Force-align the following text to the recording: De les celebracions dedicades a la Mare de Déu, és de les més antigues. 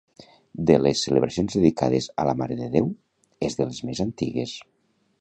De 0.69 0.77
les 0.85 1.03
celebracions 1.07 1.59
dedicades 1.59 2.09
a 2.23 2.27
la 2.31 2.35
Mare 2.41 2.59
de 2.65 2.73
Déu, 2.79 2.91
és 3.51 3.61
de 3.63 3.71
les 3.71 3.87
més 3.91 4.07
antigues. 4.11 4.61